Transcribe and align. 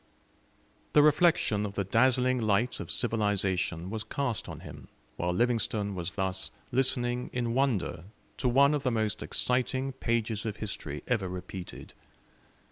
The 0.93 1.03
reflection 1.03 1.63
of 1.63 1.75
the 1.75 1.83
dazzling 1.83 2.41
light 2.41 2.79
of 2.79 2.89
civilisation 2.89 3.91
was 3.91 4.03
cast 4.03 4.49
on 4.49 4.61
him 4.61 4.87
while 5.15 5.31
Livingstone 5.31 5.93
was 5.93 6.13
thus 6.13 6.49
listening 6.71 7.29
in 7.33 7.53
wonder 7.53 8.05
to 8.37 8.49
one 8.49 8.73
of 8.73 8.81
the 8.81 8.89
most 8.89 9.21
exciting 9.21 9.91
pages 9.93 10.43
of 10.43 10.55
history 10.57 11.03
ever 11.07 11.29
repeated. 11.29 11.93